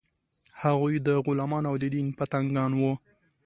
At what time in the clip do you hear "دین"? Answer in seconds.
1.93-2.07